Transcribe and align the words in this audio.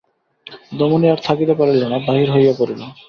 দামিনী 0.77 1.07
আর 1.09 1.19
থাকিতে 1.27 1.53
পারিল 1.59 1.81
না, 1.83 1.97
বাহির 2.07 2.27
হইয়া 2.33 2.53
পড়িল। 2.59 2.81